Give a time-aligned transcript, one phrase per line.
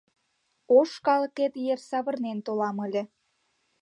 [0.77, 3.03] Ош калыкет йыр савырнен толам ыле.